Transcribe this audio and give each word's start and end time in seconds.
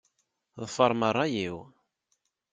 Ḍefṛem 0.61 1.01
ṛṛay-iw. 1.11 1.57